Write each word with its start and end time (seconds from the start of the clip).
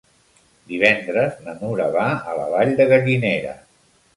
Divendres 0.71 1.37
na 1.49 1.53
Nura 1.59 1.91
va 1.97 2.07
a 2.33 2.33
la 2.41 2.49
Vall 2.55 2.75
de 2.81 2.89
Gallinera. 2.95 3.57